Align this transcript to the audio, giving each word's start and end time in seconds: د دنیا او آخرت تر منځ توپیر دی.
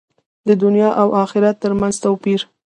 د 0.47 0.49
دنیا 0.63 0.89
او 1.01 1.07
آخرت 1.23 1.55
تر 1.63 1.71
منځ 1.79 1.95
توپیر 2.03 2.39
دی. 2.45 2.47